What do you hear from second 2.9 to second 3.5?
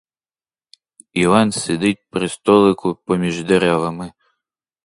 поміж